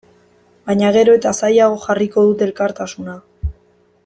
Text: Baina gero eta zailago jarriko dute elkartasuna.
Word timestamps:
Baina 0.69 0.89
gero 0.95 1.13
eta 1.19 1.33
zailago 1.41 1.77
jarriko 1.85 2.27
dute 2.31 2.47
elkartasuna. 2.49 3.19